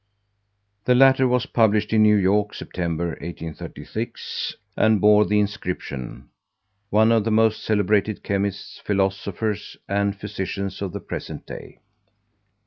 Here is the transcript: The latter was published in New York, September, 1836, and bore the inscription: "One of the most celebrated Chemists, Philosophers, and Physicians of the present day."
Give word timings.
The 0.85 0.95
latter 0.95 1.27
was 1.27 1.45
published 1.45 1.93
in 1.93 2.01
New 2.01 2.15
York, 2.15 2.55
September, 2.55 3.09
1836, 3.21 4.55
and 4.75 4.99
bore 4.99 5.25
the 5.27 5.39
inscription: 5.39 6.29
"One 6.89 7.11
of 7.11 7.23
the 7.23 7.29
most 7.29 7.61
celebrated 7.63 8.23
Chemists, 8.23 8.79
Philosophers, 8.79 9.77
and 9.87 10.19
Physicians 10.19 10.81
of 10.81 10.91
the 10.91 11.01
present 11.01 11.45
day." 11.45 11.81